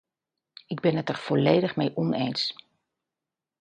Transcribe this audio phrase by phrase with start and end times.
[0.67, 2.55] Ik ben het er volledig mee oneens.